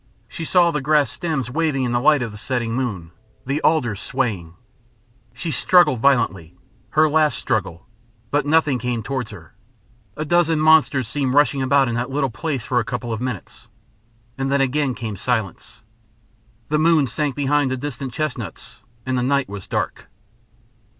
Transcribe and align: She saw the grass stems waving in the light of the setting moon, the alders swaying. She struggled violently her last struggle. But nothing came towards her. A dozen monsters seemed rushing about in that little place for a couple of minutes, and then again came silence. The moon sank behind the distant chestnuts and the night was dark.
She 0.27 0.45
saw 0.45 0.71
the 0.71 0.81
grass 0.81 1.11
stems 1.11 1.51
waving 1.51 1.83
in 1.83 1.91
the 1.91 1.99
light 1.99 2.23
of 2.23 2.31
the 2.31 2.37
setting 2.39 2.73
moon, 2.73 3.11
the 3.45 3.61
alders 3.61 4.01
swaying. 4.01 4.55
She 5.31 5.51
struggled 5.51 5.99
violently 5.99 6.57
her 6.97 7.07
last 7.07 7.37
struggle. 7.37 7.85
But 8.31 8.47
nothing 8.47 8.79
came 8.79 9.03
towards 9.03 9.29
her. 9.29 9.53
A 10.17 10.25
dozen 10.25 10.59
monsters 10.59 11.07
seemed 11.07 11.35
rushing 11.35 11.61
about 11.61 11.87
in 11.87 11.93
that 11.93 12.09
little 12.09 12.31
place 12.31 12.63
for 12.63 12.79
a 12.79 12.83
couple 12.83 13.13
of 13.13 13.21
minutes, 13.21 13.67
and 14.39 14.51
then 14.51 14.59
again 14.59 14.95
came 14.95 15.15
silence. 15.15 15.83
The 16.69 16.79
moon 16.79 17.05
sank 17.05 17.35
behind 17.35 17.69
the 17.69 17.77
distant 17.77 18.11
chestnuts 18.11 18.81
and 19.05 19.15
the 19.15 19.21
night 19.21 19.47
was 19.47 19.67
dark. 19.67 20.09